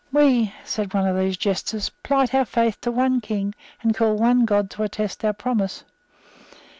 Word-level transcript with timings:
"We," 0.11 0.51
said 0.65 0.95
one 0.95 1.05
of 1.05 1.15
these 1.15 1.37
jesters, 1.37 1.91
"plight 2.01 2.33
our 2.33 2.43
faith 2.45 2.81
to 2.81 2.91
one 2.91 3.21
King, 3.21 3.53
and 3.83 3.93
call 3.93 4.15
one 4.15 4.45
God 4.45 4.71
to 4.71 4.81
attest 4.81 5.23
our 5.23 5.31
promise. 5.33 5.83